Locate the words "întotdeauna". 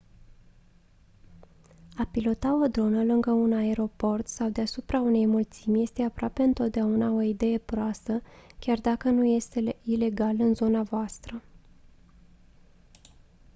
6.43-7.11